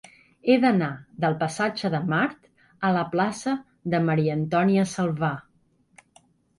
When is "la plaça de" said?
2.97-4.03